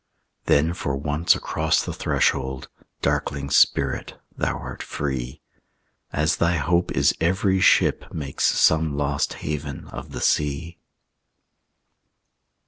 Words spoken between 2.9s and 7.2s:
Darkling spirit, thou art free, As thy hope is